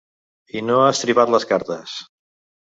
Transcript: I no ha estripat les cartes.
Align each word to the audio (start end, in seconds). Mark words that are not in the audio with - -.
I 0.59 0.63
no 0.69 0.77
ha 0.83 0.87
estripat 0.93 1.35
les 1.35 1.45
cartes. 1.53 1.93